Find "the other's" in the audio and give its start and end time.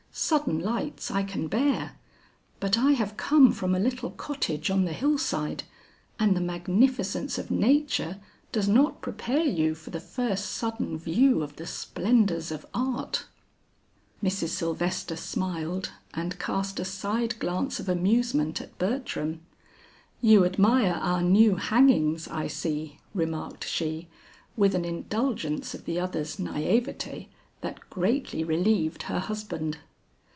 25.85-26.35